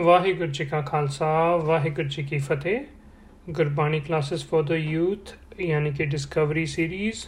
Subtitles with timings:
[0.00, 2.80] ਵਾਹਿਗੁਰੂ ਜੀ ਕਾ ਖਾਲਸਾ, ਵਾਹਿਗੁਰੂ ਜੀ ਕੀ ਫਤਿਹ।
[3.50, 7.26] Gurbani classes for the youth ਯਾਨੀ ਕਿ ਡਿਸਕਵਰੀ ਸੀਰੀਜ਼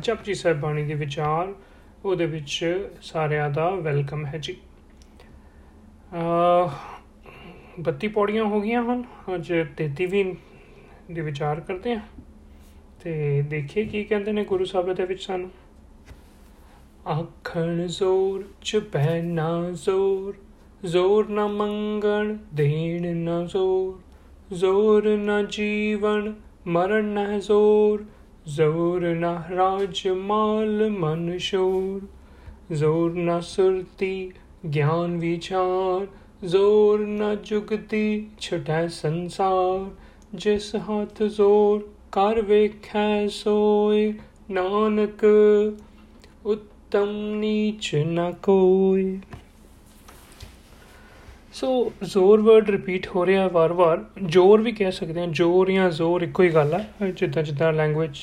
[0.00, 1.54] ਜਪਜੀ ਸਾਹਿਬ ਬਾਣੀ ਦੇ ਵਿਚਾਰ,
[2.04, 4.56] ਉਹਦੇ ਵਿੱਚ ਸਾਰਿਆਂ ਦਾ ਵੈਲਕਮ ਹੈ ਜੀ।
[6.12, 6.68] ਅ
[7.80, 9.02] 32 ਪੌੜੀਆਂ ਹੋ ਗਈਆਂ ਹੁਣ
[9.34, 10.34] ਅੱਜ 33ਵੀਂ
[11.12, 12.02] ਦੇ ਵਿਚਾਰ ਕਰਦੇ ਹਾਂ।
[13.00, 15.50] ਤੇ ਦੇਖੀਏ ਕੀ ਕਹਿੰਦੇ ਨੇ ਗੁਰੂ ਸਾਹਿਬ ਦੇ ਵਿੱਚ ਸਾਨੂੰ।
[17.08, 20.34] ਆਖਣ ਜ਼ੋਰ ਚ ਪਹਿਨਾ ਜ਼ੋਰ
[20.84, 24.00] ਜ਼ੋਰ ਨਾ ਮੰਗਣ ਦੇਣ ਨਾ ਜ਼ੋਰ।
[24.54, 26.34] ਜ਼ੋਰ ਨਾ ਜੀਵਨ,
[26.66, 28.04] ਮਰਨ ਨਾ ਜ਼ੋਰ।
[28.46, 32.00] ਜ਼ੋਰ ਨਾ ਰਾਜ ਮਾਲ, ਮਨ ਸ਼ੋਰ।
[32.74, 34.32] ਜ਼ੋਰ ਨਾ ਸੁਰਤੀ,
[34.74, 36.06] ਗਿਆਨ ਵਿਚਾਰ।
[36.46, 39.90] ਜ਼ੋਰ ਨਾ ਜੁਗਤੀ, ਛਟੈ ਸੰਸਾਰ।
[40.34, 44.14] ਜਿਸ ਹੱਥ ਜ਼ੋਰ, ਕਰ ਵੇਖੈ ਸੋਏ।
[44.50, 45.24] ਨਾਨਕ,
[46.46, 49.18] ਉਤਮ ਨੀਚ ਨ ਕੋਈ
[51.58, 56.22] ਸੋ ਜ਼ੋਰ ਵਰਡ ਰਿਪੀਟ ਹੋ ਰਿਹਾ ਵਾਰ-ਵਾਰ। ਜ਼ੋਰ ਵੀ ਕਹਿ ਸਕਦੇ ਹਾਂ। ਜ਼ੋਰ ਜਾਂ ਜ਼ੋਰ
[56.22, 58.18] ਇੱਕੋ ਹੀ ਗੱਲ ਹੈ ਜਿੱਦਾਂ ਜਿੱਦਾਂ ਲੈਂਗੁਏਜ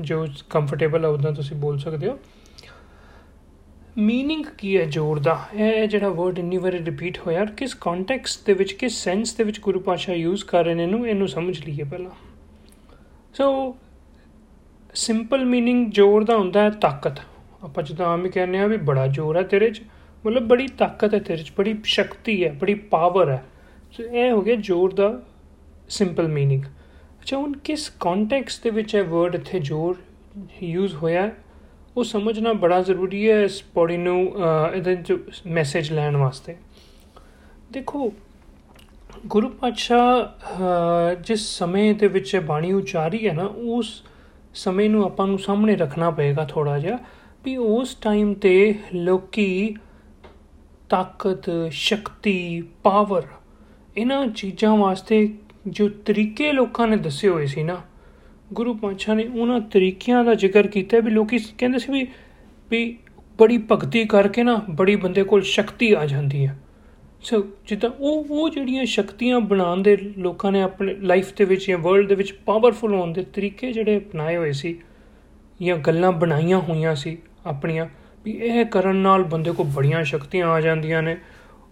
[0.00, 2.18] ਜੋ ਕੰਫਰਟੇਬਲ ਹੈ ਉਦਾਂ ਤੁਸੀਂ ਬੋਲ ਸਕਦੇ ਹੋ।
[3.98, 5.38] ਮੀਨਿੰਗ ਕੀ ਹੈ ਜ਼ੋਰ ਦਾ?
[5.54, 9.60] ਇਹ ਜਿਹੜਾ ਵਰਡ ਇੰਨੀ ਵਾਰੀ ਰਿਪੀਟ ਹੋਇਆ ਕਿਸ ਕੰਟੈਕਸਟ ਦੇ ਵਿੱਚ, ਕਿਸ ਸੈਂਸ ਦੇ ਵਿੱਚ
[9.60, 12.10] ਗੁਰੂ ਪਾਸ਼ਾ ਯੂਜ਼ ਕਰ ਰਹੇ ਨੇ ਇਹਨੂੰ ਇਹਨੂੰ ਸਮਝ ਲਈਏ ਪਹਿਲਾਂ।
[13.34, 13.76] ਸੋ
[14.94, 17.20] ਸਿੰਪਲ ਮੀਨਿੰਗ ਜ਼ੋਰ ਦਾ ਹੁੰਦਾ ਹੈ ਤਾਕਤ।
[17.64, 19.82] ਆਪਾਂ ਜਦੋਂ ਆਮ ਹੀ ਕਹਿੰਦੇ ਆ ਵੀ ਬੜਾ ਜ਼ੋਰ ਹੈ ਤੇਰੇ 'ਚ।
[20.26, 23.42] ਮਤਲਬ ਬੜੀ ਤਾਕਤ ਹੈ ਤੇਰੇ 'ਚ, ਬੜੀ ਸ਼ਕਤੀ ਹੈ, ਬੜੀ ਪਾਵਰ ਹੈ।
[23.92, 25.20] ਸੋ ਇਹ ਹੋ ਗਿਆ ਜ਼ੋਰ ਦਾ
[25.88, 29.96] ਸਿੰਪਲ ਮੀਨਿੰਗ ਅੱਛਾ, ਹੁਣ ਕਿਸ ਕੰਟੈਕਸਟ ਦੇ ਵਿੱਚ ਇਹ ਵਰਡ ਇੱਥੇ ਜ਼ੋਰ
[30.62, 31.30] ਯੂਜ਼ ਹੋਇਆ
[31.96, 34.18] ਉਹ ਸਮਝਣਾ ਬੜਾ ਜ਼ਰੂਰੀ ਹੈ ਇਸ ਪੌੜੀ ਨੂੰ
[34.74, 36.54] ਇਹਦੇ ਚ ਮੈਸੇਜ ਲੈਣ ਵਾਸਤੇ।
[37.72, 38.12] ਦੇਖੋ,
[39.26, 44.02] ਗੁਰੂ ਪਾਤਸ਼ਾਹ ਜਿਸ ਸਮੇਂ ਦੇ ਵਿੱਚ ਬਾਣੀ ਉਚਾਰੀ ਹੈ ਨਾ, ਉਸ
[44.54, 46.98] ਸਮੇਂ ਨੂੰ ਆਪਾਂ ਨੂੰ ਸਾਹਮਣੇ ਰੱਖਣਾ ਪਏਗਾ ਥੋੜਾ ਜਿਹਾ
[47.44, 49.74] ਵੀ ਉਸ ਟਾਈਮ ਤੇ ਲੋਕੀ
[50.88, 53.22] ਤਾਕਤ, ਸ਼ਕਤੀ ਪਾਵਰ
[53.96, 55.28] ਇਹਨਾਂ ਚੀਜ਼ਾਂ ਵਾਸਤੇ
[55.66, 57.76] ਜੋ ਤਰੀਕੇ ਲੋਕਾਂ ਨੇ ਦੱਸੇ ਹੋਏ ਸੀ ਨਾ,
[58.52, 62.06] ਗੁਰੂ ਪਾਤਸ਼ਾਹ ਨੇ ਉਹਨਾਂ ਤਰੀਕਿਆਂ ਦਾ ਜ਼ਿਕਰ ਕੀਤਾ ਵੀ ਲੋਕੀ ਕਹਿੰਦੇ ਸੀ ਵੀ
[62.70, 62.98] ਵੀ
[63.38, 66.58] ਬੜੀ ਭਗਤੀ ਕਰਕੇ ਨਾ ਬੜੀ ਬੰਦੇ ਕੋਲ ਸ਼ਕਤੀ ਆ ਜਾਂਦੀ ਹੈ।
[67.22, 71.78] ਸੋ ਜਿੱਦਾਂ ਉਹ ਉਹ ਜਿਹੜੀਆਂ ਸ਼ਕਤੀਆਂ ਬਣਾਉਣ ਦੇ ਲੋਕਾਂ ਨੇ ਆਪਣੇ ਲਾਈਫ ਦੇ ਵਿੱਚ ਜਾਂ
[71.78, 74.78] ਵਰਲਡ ਦੇ ਵਿੱਚ ਪਾਵਰਫੁਲ ਹੋਣ ਦੇ ਤਰੀਕੇ ਜਿਹੜੇ ਅਪਣਾਏ ਹੋਏ ਸੀ,
[75.62, 77.86] ਜਾਂ ਗੱਲਾਂ ਬਣਾਈਆਂ ਹੋਈਆਂ ਸੀ ਆਪਣੀਆਂ
[78.28, 81.16] ਵੀ ਇਹ ਕਰਨ ਨਾਲ ਬੰਦੇ ਕੋ ਬੜੀਆਂ ਸ਼ਕਤੀਆਂ ਆ ਜਾਂਦੀਆਂ ਨੇ।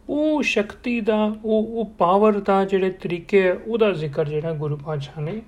[0.08, 5.22] ਉਹ ਸ਼ਕਤੀ ਦਾ, ਉਹ ਉਹ ਪਾਵਰ ਦਾ ਜਿਹੜੇ ਤਰੀਕੇ ਹੈ ਉਹਦਾ ਜ਼ਿਕਰ ਜਿਹੜਾ ਗੁਰੂ ਪਾਤਸ਼ਾਹ
[5.22, 5.42] ਨੇ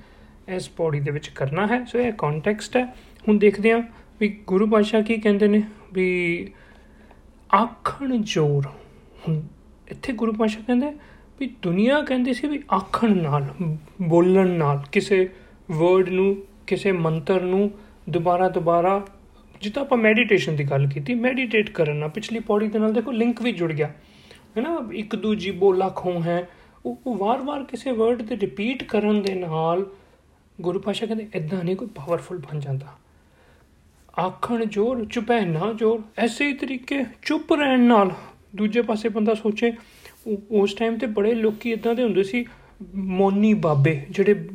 [0.48, 2.84] ਇਸ ਪੌੜੀ ਦੇ ਵਿੱਚ ਕਰਨਾ ਹੈ। ਸੋ ਇਹ ਕੰਟੈਕਸਟ ਹੈ।
[3.28, 3.82] ਹੁਣ ਦੇਖਦੇ ਹਾਂ
[4.20, 6.52] ਵੀ ਗੁਰੂ ਪਾਤਸ਼ਾਹ ਕੀ ਕਹਿੰਦੇ ਨੇ ਵੀ
[7.54, 8.66] ਆਖਣ ਜੋਰ।
[9.28, 9.42] ਹੁਣ
[9.88, 10.92] ਇੱਥੇ ਗੁਰੂ ਪਾਤਸ਼ਾਹ ਕਹਿੰਦੇ
[11.40, 13.46] ਵੀ ਦੁਨੀਆ ਕਹਿੰਦੀ ਸੀ ਵੀ ਆਖਣ ਨਾਲ,
[14.02, 15.30] ਬੋਲਣ ਨਾਲ, ਕਿਸੇ
[15.70, 16.36] ਵਰਡ ਨੂੰ,
[16.66, 17.70] ਕਿਸੇ ਮੰਤਰ ਨੂੰ
[18.10, 19.06] ਦੁਬਾਰਾ ਦੁਬਾਰਾ
[19.60, 23.42] ਜਿੱਦਾਂ ਆਪਾਂ ਮੈਡੀਟੇਸ਼ਨ ਦੀ ਗੱਲ ਕੀਤੀ ਮੈਡੀਟੇਟ ਕਰਨ ਨਾਲ ਪਿਛਲੀ ਪੌੜੀ ਦੇ ਨਾਲ ਦੇਖੋ ਲਿੰਕ
[23.42, 23.86] ਵੀ ਜੁੜ ਗਿਆ।
[24.56, 24.88] ਹੈ ਨਾ?
[24.92, 26.48] ਇੱਕ ਦੂਜੀ ਬੋਲਾ ਖੋਂ ਹੈ।
[26.86, 29.86] ਉਹ ਵਾਰ-ਵਾਰ ਕਿਸੇ ਵਰਡ ਤੇ ਰਿਪੀਟ ਕਰਨ ਦੇ ਨਾਲ
[30.60, 32.86] ਗੁਰੂ ਪਾਸ਼ਾ ਕਹਿੰਦੇ ਇਦਾਂ ਨਹੀਂ ਕੋਈ ਪਾਵਰਫੁਲ ਬਣ ਜਾਂਦਾ।
[34.20, 38.10] ਆਖਣ ਜੋਰ ਚੁਪੈ ਨਾ ਜੋਰ, ਐਸੇ ਹੀ ਤਰੀਕੇ ਚੁੱਪ ਰਹਿਣ ਨਾਲ।
[38.56, 39.72] ਦੂਜੇ ਪਾਸੇ ਬੰਦਾ ਸੋਚੇ
[40.50, 42.44] ਉਸ ਟਾਈਮ ਤੇ ਬੜੇ ਲੋਕੀ ਇਦਾਂ ਦੇ ਹੁੰਦੇ ਸੀ,
[42.94, 44.48] ਮੋਨੀ ਬਾਬੇ, ਜਿਹੜੇ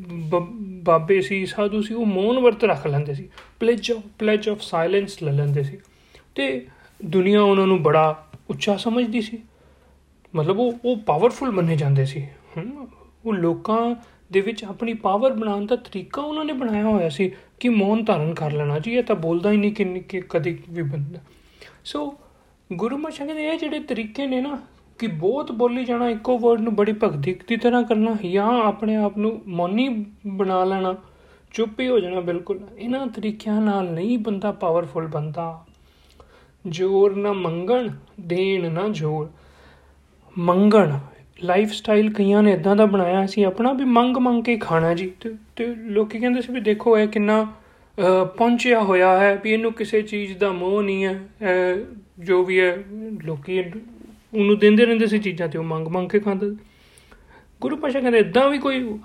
[0.84, 3.30] ਬਾਬੇ ਸੀ, ਸਾਧੂ ਸੀ, ਉਹ ਮੌਨ ਵਰਤ ਰੱਖ ਲੈਂਦੇ ਸੀ।
[3.60, 5.78] Pledge of pledge of silence ਲੈ ਲੈਂਦੇ ਸੀ।
[6.36, 6.68] ਤੇ
[7.06, 9.38] ਦੁਨੀਆ ਉਹਨਾਂ ਨੂੰ ਬੜਾ ਉੱਚਾ ਸਮਝਦੀ ਸੀ।
[10.36, 12.28] ਮਤਲਬ ਉਹ ਉਹ ਪਾਵਰਫੁਲ ਮੰਨੇ ਜਾਂਦੇ ਸੀ।
[13.26, 13.96] ਉਹ ਲੋਕਾਂ
[14.32, 18.34] ਦੇ ਵਿੱਚ ਆਪਣੀ ਪਾਵਰ ਬਣਾਉਣ ਦਾ ਤਰੀਕਾ ਉਹਨਾਂ ਨੇ ਬਣਾਇਆ ਹੋਇਆ ਸੀ ਕਿ ਮੌਨ ਧਾਰਨ
[18.34, 21.20] ਕਰ ਲੈਣਾ। ਜੀ, ਇਹ ਤਾਂ ਬੋਲਦਾ ਹੀ ਨਹੀਂ ਕਿ ਕਦੀ ਵੀ ਬੰਦਾ।
[21.86, 22.16] ਸੋ
[22.74, 24.62] ਗੁਰੂ ਮਹਾਰਾਜ ਕਹਿੰਦੇ, ਇਹ ਜਿਹੜੇ ਤਰੀਕੇ ਨੇ ਨਾ
[25.04, 29.18] ਕਿ ਬਹੁਤ ਬੋਲੀ ਜਾਣਾ, ਇੱਕੋ ਵਰਡ ਨੂੰ ਬੜੀ ਭਗਤੀ ਦੀ ਤਰ੍ਹਾਂ ਕਰਨਾ ਜਾਂ ਆਪਣੇ ਆਪ
[29.18, 29.88] ਨੂੰ ਮੌਨੀ
[30.28, 30.96] ਬਣਾ ਲੈਣਾ,
[31.54, 35.66] ਚੁੱਪ ਹੀ ਹੋ ਜਾਣਾ ਬਿਲਕੁਲ। ਇਹਨਾਂ ਤਰੀਕਿਆਂ ਨਾਲ ਨਹੀਂ ਬੰਦਾ ਪਾਵਰਫੁਲ ਬੰਦਾ
[36.66, 37.90] ਜੋਰ ਨਾ ਮੰਗਣ,
[38.22, 39.30] ਦੇਣ ਨਾ ਜੋਰ।
[40.36, 40.98] ਮੰਗਣ
[41.44, 45.12] ਲਾਈਫ ਸਟਾਈਲ ਕਈਆਂ ਨੇ ਇਦਾਂ ਦਾ ਬਣਾਇਆ ਸੀ ਆਪਣਾ ਵੀ ਮੰਗ ਮੰਗ ਕੇ ਖਾਣਾ ਜੀ।
[45.56, 47.46] ਤੇ ਲੋਕੀ ਕਹਿੰਦੇ ਸੀ ਵੀ ਦੇਖੋ ਇਹ ਕਿੰਨਾ
[48.38, 51.76] ਪਹੁੰਚਿਆ ਹੋਇਆ ਹੈ ਵੀ ਇਹਨੂੰ ਕਿਸੇ ਚੀਜ਼ ਦਾ ਮੋਹ ਨਹੀਂ ਹੈ
[52.20, 52.78] ਜੋ ਵੀ ਹੈ,
[53.24, 53.62] ਲੋਕੀ
[54.34, 56.56] ਉਹਨੂੰ ਦਿੰਦੇ ਰਹਿੰਦੇ ਸੀ ਚੀਜ਼ਾਂ ਤੇ ਉਹ ਮੰਗ ਮੰਗ ਕੇ ਖਾਂਦਾ
[57.62, 59.00] ਗੁਰੂ ਪਾਸ਼ਾ ਕਹਿੰਦੇ ਇਦਾਂ ਵੀ ਕੋਈ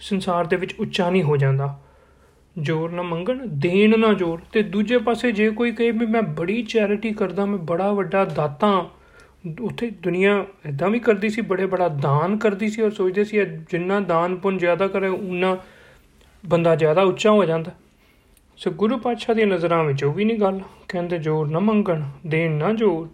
[0.00, 1.80] ਸੰਸਾਰ ਦੇ ਵਿੱਚ ਉੱਚਾ ਨਹੀਂ ਹੋ ਜਾਂਦਾ।
[2.58, 6.62] ਜੋਰ ਨਾ ਮੰਗਣ, ਦੇਣ ਨਾ ਜੋਰ। ਤੇ ਦੂਜੇ ਪਾਸੇ ਜੇ ਕੋਈ ਕਹੇ ਵੀ ਮੈਂ ਬੜੀ
[6.62, 8.90] ਚੈਰਿਟੀ ਕਰਦਾ, ਮੈਂ ਬੜਾ ਵੱਡਾ ਦਾਤਾ
[9.60, 14.00] ਉੱਥੇ ਦੁਨੀਆ ਇਦਾਂ ਵੀ ਕਰਦੀ ਸੀ, ਬੜੇ ਬੜਾ ਦਾਨ ਕਰਦੀ ਸੀ ਔਰ ਸੋਚਦੇ ਸੀ ਜਿੰਨਾ
[14.00, 15.58] ਦਾਨ ਪੁੰਨ ਜ਼ਿਆਦਾ ਕਰੇ ਉਨਾ
[16.46, 17.72] ਬੰਦਾ ਜ਼ਿਆਦਾ ਉੱਚਾ ਹੋ ਜਾਂਦਾ।
[18.56, 22.52] ਸੋ ਗੁਰੂ ਪਾਤਸ਼ਾਹ ਦੀਆਂ ਨਜ਼ਰਾਂ ਵਿੱਚ ਉਹ ਵੀ ਨਹੀਂ ਗੱਲ। ਕਹਿੰਦੇ, ਜੋਰ ਨਾ ਮੰਗਣ, ਦੇਣ
[22.52, 23.08] ਨਾ ਜੋਰ।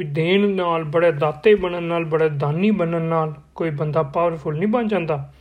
[0.00, 4.68] ਵੀ ਦੇਣ ਨਾਲ ਬੜੇ ਦਾਤੇ ਬਣਨ ਨਾਲ, ਬੜੇ ਦਾਨੀ ਬਣਨ ਨਾਲ ਕੋਈ ਬੰਦਾ ਪਾਵਰਫੁਲ ਨਹੀਂ
[4.68, 5.32] ਬਣ ਜਾਂਦਾ।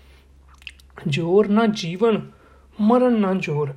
[1.08, 2.22] ਜੋਰ ਨਾ ਜੀਵਨ,
[2.82, 3.70] ਮਰਨ ਨਾ ਜੋਰ।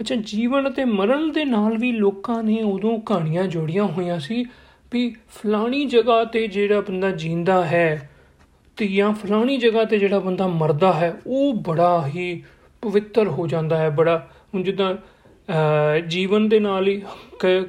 [0.00, 4.44] ਅੱਛਾ, ਜੀਵਨ ਅਤੇ ਮਰਨ ਦੇ ਨਾਲ ਵੀ ਲੋਕਾਂ ਨੇ ਉਦੋਂ ਕਹਾਣੀਆਂ ਜੋੜੀਆਂ ਹੋਈਆਂ ਸੀ
[4.92, 8.10] ਵੀ ਫਲਾਣੀ ਜਗ੍ਹਾ ਤੇ ਜਿਹੜਾ ਬੰਦਾ ਜਿੰਦਾ ਹੈ
[8.76, 12.42] ਤੇ ਜਾਂ ਫਲਾਣੀ ਜਗ੍ਹਾ ਤੇ ਜਿਹੜਾ ਬੰਦਾ ਮਰਦਾ ਹੈ, ਉਹ ਬੜਾ ਹੀ
[12.82, 14.94] ਪਵਿੱਤਰ ਹੋ ਜਾਂਦਾ ਹੈ, ਬੜਾ, ਹੁਣ ਜਿੱਦਾਂ
[16.08, 17.00] ਜੀਵਨ ਦੇ ਨਾਲ ਹੀ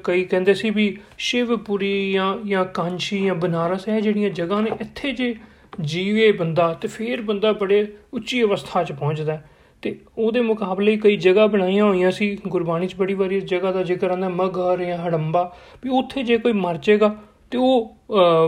[0.04, 5.12] ਕਈ ਕਹਿੰਦੇ ਸੀ ਵੀ ਸ਼ਿਵਪੁਰੀ ਜਾਂ ਜਾਂ ਕਾਂਸ਼ੀ ਜਾਂ ਬਨਾਰਸ ਇਹ ਜਿਹੜੀਆਂ ਜਗ੍ਹਾ ਨੇ, ਇੱਥੇ
[5.12, 5.36] ਜੇ
[5.82, 9.42] ਜੀਵੇ ਬੰਦਾ ਤੇ ਫਿਰ ਬੰਦਾ ਬੜੇ ਉੱਚੀ ਅਵਸਥਾ 'ਚ ਪਹੁੰਚਦਾ
[9.84, 13.84] ਤੇ ਉਹਦੇ ਮੁਕਾਬਲੇ ਕਈ ਜਗ੍ਹਾ ਬਣਾਈਆਂ ਹੋਈਆਂ ਸੀ। ਗੁਰਬਾਣੀ 'ਚ ਬੜੀ ਵਾਰੀ ਇਸ ਜਗ੍ਹਾ ਦਾ
[13.84, 15.44] ਜ਼ਿਕਰ ਆਉਂਦਾ ਮਗਰ ਜਾਂ ਹੜੰਬਾ।
[15.84, 17.16] ਵੀ ਉੱਥੇ ਜੇ ਕੋਈ ਮਰ ਜਾਏਗਾ
[17.52, 17.96] ਤੇ ਉਹ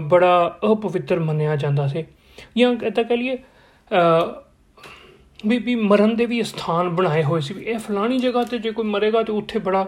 [0.10, 2.04] ਬੜਾ ਅਪਵਿੱਤਰ ਮੰਨਿਆ ਜਾਂਦਾ ਸੀ।
[2.58, 3.38] ਜਾਂ ਕਹਤਾ ਕਹ ਲਈਏ
[5.46, 8.86] ਵੀ ਵੀ ਮਰਨ ਦੇ ਵੀ ਸਥਾਨ ਬਣਾਏ ਹੋਏ ਸੀ ਇਹ ਫਲਾਣੀ ਜਗ੍ਹਾ ਤੇ ਜੇ ਕੋਈ
[8.86, 9.86] ਮਰੇਗਾ ਤੇ ਉੱਥੇ ਬੜਾ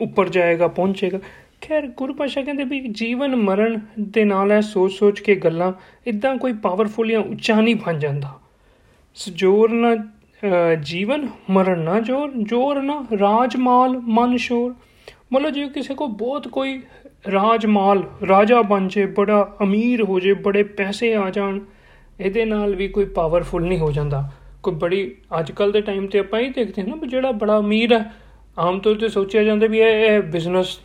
[0.00, 1.18] ਉੱਪਰ ਜਾਏਗਾ, ਪਹੁੰਚੇਗਾ।
[1.60, 5.72] ਖੈਰ ਗੁਰਪਾਸ਼ਾ ਕਹਿੰਦੇ ਵੀ ਜੀਵਨ ਮਰਨ ਦੇ ਨਾਲ ਹੈ ਸੋਚ ਸੋਚ ਕੇ ਗੱਲਾਂ
[6.06, 8.38] ਇਦਾਂ ਕੋਈ ਪਾਵਰਫੁਲ ਜਾਂ ਉੱਚਾ ਨਹੀਂ ਬਣ ਜਾਂਦਾ।
[9.16, 9.94] ਜੋਰ ਨਾ
[10.82, 14.74] ਜੀਵਨ ਮਰਨ ਨਾ ਜੋਰ ਜੋਰ ਨਾ ਰਾਜਮਾਲ ਮਨ ਸ਼ੋਰ।
[15.32, 16.80] ਮਤਲਬ ਜੇ ਕਿਸੇ ਕੋ ਬਹੁਤ ਕੋਈ
[17.32, 21.58] ਰਾਜਮਾਲ, ਰਾਜਾ ਬਣ ਜੇ, ਬੜਾ ਅਮੀਰ ਹੋ ਜੇ, ਬੜੇ ਪੈਸੇ ਆ ਜਾਣ,
[22.20, 24.30] ਇਹਦੇ ਨਾਲ ਵੀ ਕੋਈ ਪਾਵਰਫੁਲ ਨਹੀਂ ਹੋ ਜਾਂਦਾ।
[24.62, 25.00] ਕੋਈ ਬੜੀ
[25.38, 28.04] ਅੱਜ ਕੱਲ ਦੇ ਟਾਈਮ ਤੇ ਆਪਾਂ ਹੀ ਦੇਖਦੇ ਹਾਂ ਨਾ ਜਿਹੜਾ ਬੜਾ ਅਮੀਰ ਹੈ,
[28.58, 30.78] ਆਮ ਤੌਰ ਤੇ ਸੋਚਿਆ ਜਾਂਦਾ ਵੀ ਇਹ ਬਿਜ਼ਨਸ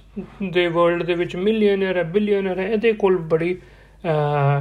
[0.44, 3.56] ਦੇ ਵਰਲਡ ਦੇ ਵਿੱਚ ਮਿਲੀਅਨਰ ਹੈ ਬਿਲੀਅਨਰ ਹੈ, ਇਹਦੇ ਕੋਲ ਬੜੀ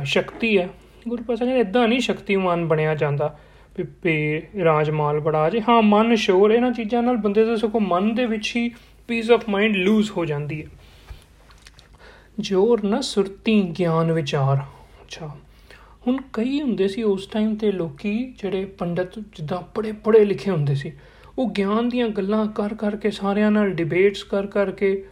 [0.05, 0.69] ਸ਼ਕਤੀ ਹੈ।
[1.09, 3.37] ਗੁਰਪ੍ਰਸਾਦ ਕਹਿੰਦੇ ਇਦਾਂ ਨਹੀਂ ਸ਼ਕਤੀਮਾਨ ਬਣਿਆ ਜਾਂਦਾ
[3.79, 8.27] ਵੀ ਰਾਜਮਾਲ ਬੜਾ ਜੇ। ਹਾਂ, ਮਨ ਸ਼ੋਰ, ਇਹਨਾਂ ਚੀਜ਼ਾਂ ਨਾਲ ਬੰਦੇ ਦੇ ਸਗੋਂ ਮਨ ਦੇ
[8.27, 8.71] ਵਿੱਚ ਹੀ
[9.09, 10.69] ਪੀਸ ਆਫ ਮਾਈਂਡ ਲੂਜ਼ ਹੋ ਜਾਂਦੀ ਹੈ।
[12.41, 14.57] ਜੋਰ ਨਾ ਸੁਰਤੀ ਗਿਆਨ ਵਿਚਾਰ।
[15.03, 15.31] ਅੱਛਾ।
[16.07, 18.13] ਹੁਣ ਕਈ ਹੁੰਦੇ ਸੀ ਉਸ ਟਾਈਮ ਤੇ ਲੋਕੀ
[18.43, 20.93] ਜਿਹੜੇ ਪੰਡਤ ਜਿੱਦਾਂ ਬੜੇ ਪੜੇ ਲਿਖੇ ਹੁੰਦੇ ਸੀ,
[21.39, 25.05] ਉਹ ਗਿਆਨ ਦੀਆਂ ਗੱਲਾਂ ਕਰ ਕਰਕੇ ਸਾਰਿਆਂ ਨਾਲ ਡਿਬੇਟਸ ਕਰ ਕਰਕੇ,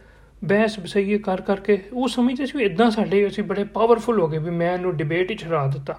[0.43, 4.51] ਬਹਿਸ ਬਸਈਏ ਕਰ ਕਰਕੇ, ਉਹ ਸਮਝਦੇ ਸੀ ਇਦਾਂ ਸਾਡੇ ਅਸੀਂ ਬੜੇ ਪਾਵਰਫੁਲ ਹੋ ਗਏ ਵੀ
[4.51, 5.97] ਮੈਂ ਇਹਨੂੰ ਡਿਬੇਟ ਹੀ ਹਰਾ ਦਿੱਤਾ।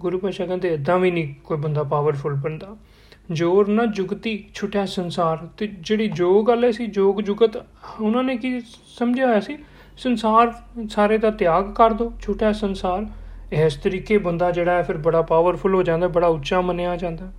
[0.00, 2.76] ਗੁਰੂ ਪਾਸ਼ਾ ਕਹਿੰਦੇ ਇਦਾਂ ਵੀ ਨਹੀਂ ਕੋਈ ਬੰਦਾ ਪਾਵਰਫੁਲ ਬੰਦਾ
[3.30, 7.56] ਜੋਰ ਨਾ ਜੁਗਤੀ ਛੁਟਿਆ ਸੰਸਾਰ। ਤੇ ਜਿਹੜੀ ਜੋਗ ਵਾਲੇ ਸੀ, ਜੋਗ ਜੁਗਤ,
[8.00, 8.60] ਉਹਨਾਂ ਨੇ ਕੀ
[8.98, 9.56] ਸਮਝਿਆ ਹੋਇਆ ਸੀ?
[9.98, 10.52] ਸੰਸਾਰ
[10.90, 13.06] ਸਾਰੇ ਦਾ ਤਿਆਗ ਕਰ ਦੋ, ਛੁਟਿਆ ਸੰਸਾਰ।
[13.52, 17.32] ਇਸ ਤਰੀਕੇ ਬੰਦਾ ਜਿਹੜਾ ਹੈ ਫਿਰ ਬੜਾ ਪਾਵਰਫੁਲ ਹੋ ਜਾਂਦਾ, ਬੜਾ ਉੱਚਾ ਮੰਨਿਆ ਜਾਂਦਾ।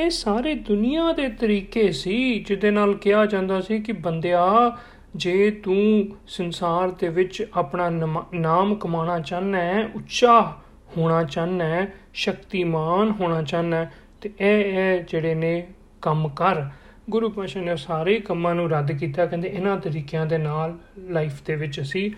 [0.00, 4.76] ਇਹ ਸਾਰੇ ਦੁਨੀਆ ਦੇ ਤਰੀਕੇ ਸੀ ਜਿਹਦੇ ਨਾਲ ਕਿਹਾ ਜਾਂਦਾ ਸੀ ਕਿ ਬੰਦਿਆ,
[5.16, 7.88] ਜੇ ਤੂੰ ਸੰਸਾਰ ਦੇ ਵਿੱਚ ਆਪਣਾ
[8.34, 10.56] ਨਾਮ ਕਮਾਉਣਾ ਚਾਹਨਾ ਹੈ, ਉੱਚਾ
[10.96, 15.66] ਹੋਣਾ ਚਾਹਨਾ ਹੈ, ਸ਼ਕਤੀਮਾਨ ਹੋਣਾ ਚਾਹਨਾ ਹੈ, ਤੇ ਇਹ ਇਹ ਜਿਹੜੇ ਨੇ
[16.02, 16.64] ਕੰਮ ਕਰ।
[17.10, 21.56] ਗੁਰੂ ਪਾਸ਼ਾ ਨੇ ਸਾਰੇ ਕੰਮਾਂ ਨੂੰ ਰੱਦ ਕੀਤਾ, ਕਹਿੰਦੇ ਇਹਨਾਂ ਤਰੀਕਿਆਂ ਦੇ ਨਾਲ ਲਾਈਫ ਦੇ
[21.56, 22.10] ਵਿੱਚ ਅਸੀਂ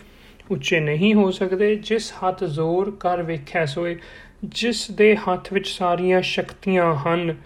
[0.51, 3.99] ਉੱਚੇ ਨਹੀਂ ਹੋ ਸਕਦੇ। ਜਿਸ ਹੱਥ ਜ਼ੋਰ ਕਰ ਵੇਖਿਆ ਸੋਏ,
[4.45, 7.37] ਜਿਸ ਦੇ ਹੱਥ ਵਿੱਚ ਸਾਰੀਆਂ ਸ਼ਕਤੀਆਂ ਹਨ,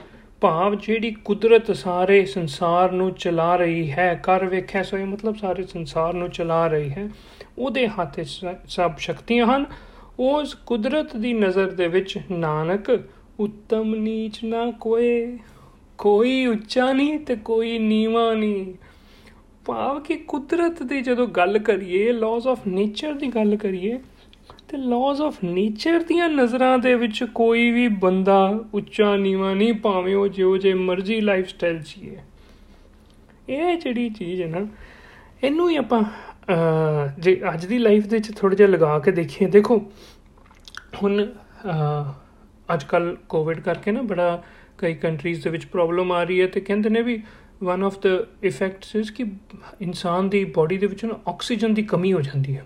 [0.41, 6.15] ਭਾਵ ਜਿਹੜੀ ਕੁਦਰਤ ਸਾਰੇ ਸੰਸਾਰ ਨੂੰ ਚਲਾ ਰਹੀ ਹੈ। ਕਰ ਵੇਖਿਆ ਸੋਏ ਮਤਲਬ ਸਾਰੇ ਸੰਸਾਰ
[6.15, 7.09] ਨੂੰ ਚਲਾ ਰਹੀ ਹੈ।
[7.59, 9.67] ਉਹਦੇ ਹੱਥ ਵਿੱਚ ਸਭ ਸ਼ਕਤੀਆਂ ਹਨ।
[10.21, 13.03] ਉਸ ਕੁਦਰਤ ਦੀ ਨਜ਼ਰ ਦੇ ਵਿੱਚ ਨਾਨਕ,
[13.41, 15.39] ਉੱਤਮ ਨੀਚ ਨਾ ਕੋਏ
[15.99, 18.75] ਕੋਈ ਉੱਚਾ ਨਹੀਂ ਤੇ ਕੋਈ ਨੀਵਾ ਨਹੀਂ।
[19.69, 23.99] ਭਾਵ ਕਿ ਕੁਦਰਤ ਦੀ ਜਦੋਂ ਗੱਲ ਕਰੀਏ ਲਾਜ਼ ਆਫ ਨੇਚਰ ਦੀ ਗੱਲ ਕਰੀਏ,
[24.69, 28.39] ਤੇ ਲਾਜ਼ ਆਫ ਨੇਚਰ ਦੀਆਂ ਨਜ਼ਰਾਂ ਦੇ ਵਿੱਚ ਕੋਈ ਵੀ ਬੰਦਾ
[28.75, 32.17] ਉੱਚਾ, ਨੀਵਾ ਨਹੀਂ, ਭਾਵੇਂ ਉਹ ਜਿਉ ਜੇ ਮਰਜ਼ੀ ਲਾਈਫ ਸਟਾਈਲ ਜੀਏ
[33.49, 34.67] ਇਹ ਜਿਹੜੀ ਚੀਜ਼ ਹੈ ਨਾ,
[35.45, 36.03] ਇਹਨੂੰ ਹੀ ਆਪਾਂ
[37.19, 39.79] ਜੇ ਅੱਜ ਦੀ ਲਾਈਫ ਦੇ ਵਿੱਚ ਥੋੜਾ ਜਿਹਾ ਲਗਾ ਕੇ ਦੇਖੀਏ, ਦੇਖੋ,
[41.03, 41.27] ਹੁਣ
[42.75, 44.43] ਅੱਜ ਕੱਲ ਕੋਵਿਡ ਕਰਕੇ ਨਾ ਬੜਾ
[44.79, 47.23] ਕਈ ਕੰਟਰੀਜ਼ ਦੇ ਵਿੱਚ ਪ੍ਰੋਬਲਮ ਆ ਰਹੀ ਹੈ ਤੇ ਕਹਿੰਦੇ ਨੇ ਵੀ
[47.61, 48.07] one of the
[48.45, 49.25] effects is ਕਿ
[49.81, 52.65] ਇਨਸਾਨ ਦੀ ਬਾਡੀ ਦੇ ਵਿੱਚ ਨਾ ਆਕਸੀਜਨ ਦੀ ਕਮੀ ਹੋ ਜਾਂਦੀ ਹੈ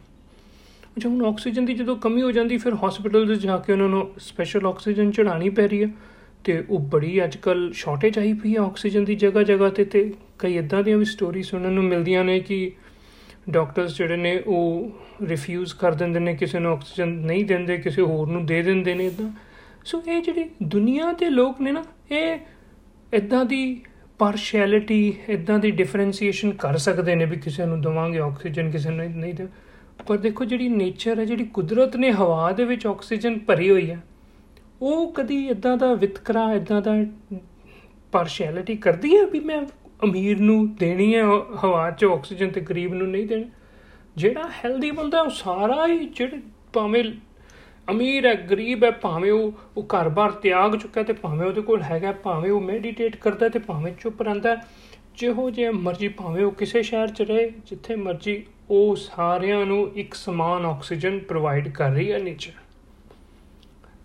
[0.97, 4.11] ਅੱਛਾ ਹੁਣ ਆਕਸੀਜਨ ਦੀ ਜਦੋਂ ਕਮੀ ਹੋ ਜਾਂਦੀ ਫਿਰ ਹਸਪੀਟਲ ਦੇ ਜਾ ਕੇ ਉਹਨਾਂ ਨੂੰ
[4.19, 5.91] ਸਪੈਸ਼ਲ ਆਕਸੀਜਨ ਚੜਾਣੀ ਪੈ ਰਹੀ ਹੈ
[6.45, 10.13] ਤੇ ਉਹ ਬੜੀ ਅੱਜ ਕੱਲ ਸ਼ਾਰਟੇਜ ਆਈ ਪਈ ਹੈ ਆਕਸੀਜਨ ਦੀ ਜਗ੍ਹਾ ਜਗ੍ਹਾ ਤੇ ਤੇ
[10.39, 12.71] ਕਈ ਇਦਾਂ ਦੀਆਂ ਵੀ ਸਟੋਰੀ ਸੁਣਨ ਨੂੰ ਮਿਲਦੀਆਂ ਨੇ ਕਿ
[13.51, 14.91] ਡਾਕਟਰਸ ਜਿਹੜੇ ਨੇ ਉਹ
[15.23, 19.07] ਰਿਫਿਊਜ਼ ਕਰ ਦਿੰਦੇ ਨੇ ਕਿਸੇ ਨੂੰ ਆਕਸੀਜਨ ਨਹੀਂ ਦਿੰਦੇ ਕਿਸੇ ਹੋਰ ਨੂੰ ਦੇ ਦਿੰਦੇ ਨੇ
[19.07, 19.31] ਇਦਾਂ
[19.85, 22.39] ਸੋ ਇਹ ਜਿਹੜੀ ਦੁਨੀਆ ਦੇ ਲੋਕ ਨੇ ਨਾ ਇਹ
[23.13, 23.63] ਇਦਾਂ ਦੀ
[24.23, 24.97] ਪਾਰਸ਼ੈਲਿਟੀ
[25.29, 29.47] ਇਦਾਂ ਦੀ ਡਿਫਰੈਂਸ਼ੀਏਸ਼ਨ ਕਰ ਸਕਦੇ ਨੇ ਵੀ ਕਿਸੇ ਨੂੰ ਦਵਾਂਗੇ ਆਕਸੀਜਨ ਕਿਸੇ ਨੂੰ ਨਹੀਂ ਦੇ
[30.07, 33.99] ਪਰ ਦੇਖੋ ਜਿਹੜੀ ਨੇਚਰ ਹੈ, ਜਿਹੜੀ ਕੁਦਰਤ ਨੇ ਹਵਾ ਦੇ ਵਿੱਚ ਆਕਸੀਜਨ ਭਰੀ ਹੋਈ ਹੈ,
[34.83, 36.95] ਉਹ ਕਦੀ ਇਦਾਂ ਦਾ ਵਿਤਕਰਾ ਇਦਾਂ ਦਾ
[38.13, 39.61] ਪਾਰਸ਼ੈਲਿਟੀ ਕਰਦੀ ਹੈ ਵੀ ਮੈਂ
[40.05, 41.25] ਅਮੀਰ ਨੂੰ ਦੇਣੀ ਹੈ,
[41.65, 43.45] ਹਵਾ 'ਚ ਆਕਸੀਜਨ ਤੇ ਗਰੀਬ ਨੂੰ ਨਹੀਂ ਦੇਣੀ?
[44.17, 46.41] ਜਿਹੜਾ ਹੈਲਦੀ ਬੰਦਾ ਉਹ ਸਾਰਾ ਹੀ ਜਿਹੜੇ
[46.73, 47.05] ਭਾਵੇਂ
[47.89, 52.13] ਅਮੀਰ ਹੈ, ਗਰੀਬ ਹੈ, ਭਾਵੇਂ ਉਹ ਉਹ ਘਰ-ਬਾਰ ਤਿਆਗ ਚੁੱਕਾ ਤੇ ਭਾਵੇਂ ਉਹਦੇ ਕੋਲ ਹੈਗਾ,
[52.13, 54.57] ਭਾਵੇਂ ਉਹ ਮੈਡੀਟੇਟ ਕਰਦਾ ਤੇ ਭਾਵੇਂ ਚੁੱਪ ਰਹਿੰਦਾ
[55.19, 60.15] ਜਿਹੋ ਜੇ ਮਰਜ਼ੀ ਭਾਵੇਂ ਉਹ ਕਿਸੇ ਸ਼ਹਿਰ 'ਚ ਰਹੇ, ਜਿੱਥੇ ਮਰਜ਼ੀ ਉਹ ਸਾਰਿਆਂ ਨੂੰ ਇੱਕ
[60.15, 62.53] ਸਮਾਨ ਆਕਸੀਜਨ ਪ੍ਰੋਵਾਈਡ ਕਰ ਰਹੀ ਹੈ ਨੇਚਰ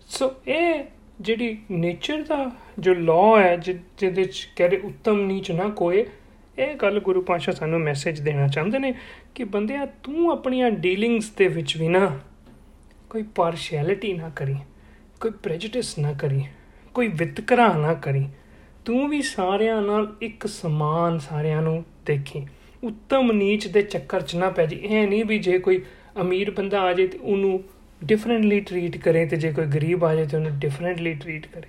[0.08, 0.84] ਸੋ ਇਹ
[1.20, 6.04] ਜਿਹੜੀ ਨੇਚਰ ਦਾ ਜੋ ਲਾਅ ਹੈ ਜਿਹਦੇ ਵਿੱਚ ਕਹਿੰਦੇ ਉੱਤਮ ਨੀਚ ਨਾ ਕੋਏ,
[6.58, 8.92] ਇਹ ਗੱਲ ਗੁਰੂ ਪਾਸ਼ਾ ਸਾਨੂੰ ਮੈਸੇਜ ਦੇਣਾ ਚਾਹੁੰਦੇ ਨੇ
[9.34, 12.10] ਕਿ ਬੰਦਿਆ ਤੂੰ ਆਪਣੀਆਂ ਡੀਲਿੰਗਸ ਦੇ ਵਿੱਚ ਵੀ ਨਾ
[13.10, 14.56] ਕੋਈ ਪਾਰਸ਼ੈਲਿਟੀ ਨਾ ਕਰੀ,
[15.20, 16.44] ਕੋਈ ਪ੍ਰੈਜੁਡਿਸ ਨਾ ਕਰੀ,
[16.94, 18.26] ਕੋਈ ਵਿਤਕਰਾ ਨਾ ਕਰੀ,
[18.84, 22.46] ਤੂੰ ਵੀ ਸਾਰਿਆਂ ਨਾਲ ਇੱਕ ਸਮਾਨ ਸਾਰਿਆਂ ਨੂੰ ਦੇਖੀ।
[22.82, 25.82] ਉੱਤਮ ਨੀਚ ਦੇ ਚੱਕਰ 'ਚ ਨਾ ਪੈ ਜੀ ਇਹ ਨਹੀਂ ਵੀ ਜੇ ਕੋਈ
[26.20, 27.62] ਅਮੀਰ ਬੰਦਾ ਆ ਜੇ ਤੇ ਉਹਨੂੰ
[28.04, 31.68] ਡਿਫਰੈਂਟਲੀ ਟਰੀਟ ਕਰੇ ਤੇ ਜੇ ਕੋਈ ਗਰੀਬ ਆ ਜਾਏ ਤੇ ਉਹਨੂੰ ਡਿਫਰੈਂਟਲੀ ਟਰੀਟ ਕਰੇ।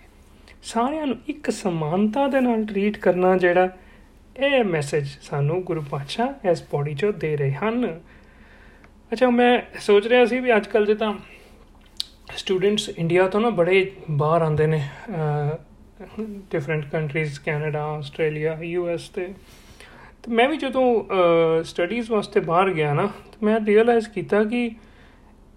[0.64, 3.70] ਸਾਰਿਆਂ ਨੂੰ ਇੱਕ ਸਮਾਨਤਾ ਦੇ ਨਾਲ ਟਰੀਟ ਕਰਨਾ ਜਿਹੜਾ
[4.40, 8.00] ਇਹ ਮੈਸੇਜ ਸਾਨੂੰ ਗੁਰੂ ਪਾਤਸ਼ਾਹ ਇਸ ਪੌੜੀ ਚੋਂ ਦੇ ਰਹੇ ਹਨ।
[9.12, 11.14] ਅੱਛਾ ਮੈਂ ਸੋਚ ਰਿਹਾ ਸੀ ਵੀ ਅੱਜ ਕੱਲ ਜੇ ਤਾਂ
[12.38, 14.82] ਸਟੂਡੈਂਟਸ ਇੰਡੀਆ ਤੋਂ ਨਾ ਬੜੇ ਬਾਹਰ ਆਉਂਦੇ ਨੇ
[16.52, 19.26] different countries Canada Australia U S ਤੇ।
[20.24, 20.84] ਤੇ ਮੈਂ ਵੀ ਜਦੋਂ
[21.64, 24.70] ਸਟੱਡੀਜ਼ ਵਾਸਤੇ ਬਾਹਰ ਗਿਆ ਨਾ, ਤੇ ਮੈਂ ਰੀਅਲਾਈਜ਼ ਕੀਤਾ ਕਿ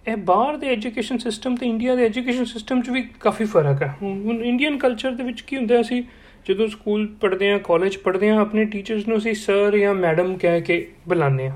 [0.07, 3.95] ਇਹ ਬਾਹਰ ਦੇ ਐਜੂਕੇਸ਼ਨ ਸਿਸਟਮ ਤੇ ਇੰਡੀਆ ਦੇ ਐਜੂਕੇਸ਼ਨ ਸਿਸਟਮ 'ਚ ਵੀ ਕਾਫੀ ਫ਼ਰਕ ਹੈ।
[4.03, 6.03] ਹੁਣ ਇੰਡੀਅਨ ਕਲਚਰ ਦੇ ਵਿੱਚ ਕੀ ਹੁੰਦਾ ਸੀ
[6.47, 10.61] ਜਦੋਂ ਸਕੂਲ ਪੜ੍ਹਦੇ ਆ ਕਾਲਜ ਪੜ੍ਹਦੇ ਆ ਆਪਣੇ ਟੀਚਰਸ ਨੂੰ ਅਸੀਂ ਸਰ ਜਾਂ ਮੈਡਮ ਕਹਿ
[10.61, 11.53] ਕੇ ਬੁਲਾਉਂਦੇ ਆ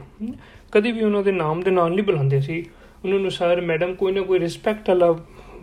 [0.72, 2.64] ਕਦੀ ਵੀ ਉਹਨਾਂ ਦੇ ਨਾਮ ਦੇ ਨਾਲ ਨਹੀਂ ਬੁਲਾਉਂਦੇ ਸੀ।
[3.04, 5.10] ਉਹਨਾਂ ਨੂੰ ਸਰ, ਮੈਡਮ, ਕੋਈ ਨਾ ਕੋਈ ਰਿਸਪੈਕਟ ਵਾਲਾ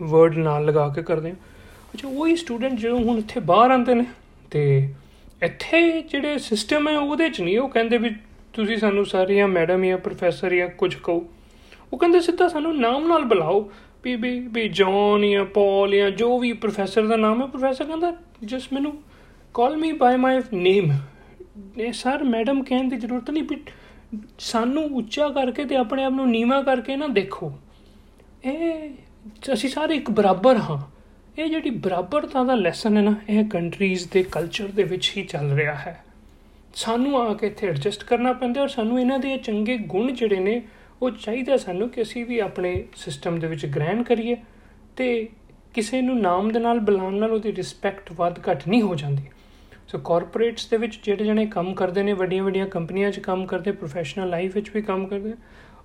[0.02, 1.34] ਵਰਡ ਨਾਲ ਲਗਾ ਕੇ ਕਰਦੇ ਆ।
[1.94, 4.04] ਅੱਛਾ, ਉਹੀ ਸਟੂਡੈਂਟ ਜਦੋਂ ਹੁਣ ਇੱਥੇ ਬਾਹਰ ਆਉਂਦੇ ਨੇ,
[4.50, 4.88] ਤੇ
[5.42, 8.10] ਇੱਥੇ ਜਿਹੜੇ ਸਿਸਟਮ ਹੈ ਉਹਦੇ ਚ ਨਹੀਂ, ਉਹ ਕਹਿੰਦੇ ਵੀ
[8.52, 11.26] ਤੁਸੀਂ ਸਾਨੂੰ ਸਰ ਜਾਂ ਮੈਡਮ ਜਾਂ ਪ੍ਰੋਫੈਸਰ ਜਾਂ ਕੁਝ ਕਹੋ।
[11.92, 13.70] ਉਹ ਕਹਿੰਦੇ ਸਿੱਧਾ ਸਾਨੂੰ ਨਾਮ ਨਾਲ ਬੁਲਾਓ
[14.04, 18.12] ਵੀ ਵੀ ਵੀ ਜੌਨ ਜਾਂ ਪੌਲ ਜਾਂ ਜੋ ਵੀ ਪ੍ਰੋਫੈਸਰ ਦਾ ਨਾਮ ਹੈ ਪ੍ਰੋਫੈਸਰ ਕਹਿੰਦਾ
[18.44, 18.92] ਜਸਟ ਮੈਨੂੰ
[19.54, 20.92] ਕਾਲ ਮੀ ਬਾਈ ਮਾਈ ਨੇਮ
[21.76, 23.56] ਨੇ ਸਰ, ਮੈਡਮ ਕਹਿਣ ਦੀ ਜ਼ਰੂਰਤ ਨਹੀਂ, ਵੀ
[24.38, 27.52] ਸਾਨੂੰ ਉੱਚਾ ਕਰਕੇ ਤੇ ਆਪਣੇ ਆਪ ਨੂੰ ਨੀਵਾ ਕਰਕੇ ਨਾ ਦੇਖੋ।
[28.44, 28.90] ਇਹ
[29.52, 30.94] ਅਸੀਂ ਸਾਰੇ ਇੱਕ ਬਰਾਬਰ ਹਾਂ।
[31.40, 35.52] ਇਹ ਜਿਹੜੀ ਬਰਾਬਰਤਾ ਦਾ ਲੈਸਨ ਹੈ ਨਾ, ਇਹ ਕੰਟਰੀਜ਼ ਦੇ ਕਲਚਰ ਦੇ ਵਿੱਚ ਹੀ ਚੱਲ
[35.52, 36.04] ਰਿਹਾ ਹੈ।
[36.74, 40.62] ਸਾਨੂੰ ਆ ਕੇ ਇੱਥੇ ਐਡਜਸਟ ਕਰਨਾ ਪੈਂਦਾ ਔਰ ਸਾਨੂੰ ਇਹਨਾਂ ਦੇ ਚੰਗੇ ਗੁਣ ਜਿਹੜੇ ਨੇ,
[41.02, 44.36] ਉਹ ਚਾਹੀਦਾ ਸਾਨੂੰ ਕਿ ਅਸੀਂ ਵੀ ਆਪਣੇ ਸਿਸਟਮ ਦੇ ਵਿੱਚ ਗ੍ਰਹਿਣ ਕਰੀਏ
[44.96, 45.28] ਤੇ
[45.74, 49.22] ਕਿਸੇ ਨੂੰ ਨਾਮ ਦੇ ਨਾਲ, ਬੁਲਾਉਣ ਨਾਲ ਉਹਦੀ ਰਿਸਪੈਕਟ ਵੱਧ ਘੱਟ ਨਹੀਂ ਹੋ ਜਾਂਦੀ।
[49.94, 53.72] ਸੋ ਕਾਰਪੋਰੇਟਸ ਦੇ ਵਿੱਚ ਜਿਹੜੇ ਜਣੇ ਕੰਮ ਕਰਦੇ ਨੇ, ਵੱਡੀਆਂ ਵੱਡੀਆਂ ਕੰਪਨੀਆਂ 'ਚ ਕੰਮ ਕਰਦੇ
[53.72, 55.34] ਪ੍ਰੋਫੈਸ਼ਨਲ ਲਾਈਫ ਵਿੱਚ ਵੀ ਕੰਮ ਕਰਦੇ,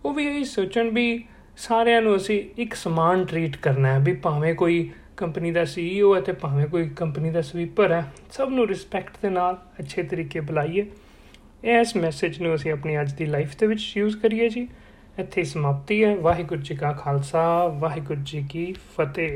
[0.06, 1.24] ਉਹ ਵੀ ਇਹ ਸੋਚਣ ਵੀ
[1.58, 6.22] ਸਾਰਿਆਂ ਨੂੰ ਅਸੀਂ ਇੱਕ ਸਮਾਨ ਟਰੀਟ ਕਰਨਾ ਹੈ ਵੀ ਭਾਵੇਂ ਕੋਈ ਕੰਪਨੀ ਦਾ ਸੀਈਓ ਹੈ
[6.22, 10.86] ਤੇ ਭਾਵੇਂ ਕੋਈ ਕੰਪਨੀ ਦਾ ਸਵੀਪਰ ਹੈ, ਸਭ ਨੂੰ ਰਿਸਪੈਕਟ ਦੇ ਨਾਲ ਅੱਛੇ ਤਰੀਕੇ ਬੁਲਾਈਏ।
[11.64, 14.68] ਇਸ ਮੈਸੇਜ ਨੂੰ ਅਸੀਂ ਆਪਣੀ ਅੱਜ ਦੀ ਲਾਈਫ ਦੇ ਵਿੱਚ ਯੂਜ਼ ਕਰੀਏ ਜੀ।
[15.20, 19.28] ਇੱਥੇ ਸਮਾਪਤੀ ਹੈ। ਵਾਹਿਗੁਰੂ ਜੀ ਕਾ ਖਾਲਸਾ, ਵਾਹਿਗੁਰੂ ਜੀ ਕੀ ਫਤਿਹ।